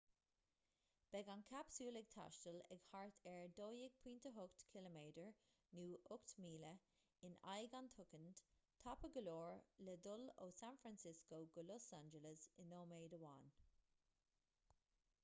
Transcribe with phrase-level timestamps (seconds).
[1.13, 4.97] beidh an capsule ag taisteal ag thart ar 12.8 km
[5.79, 5.83] nó
[6.15, 6.71] 8 míle
[7.29, 8.41] in aghaidh an tsoicind
[8.85, 13.45] tapa go leor le dul ó san francisco go los angeles i nóiméad amháin